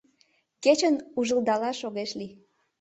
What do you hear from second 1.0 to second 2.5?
ужылдалаш огеш лий.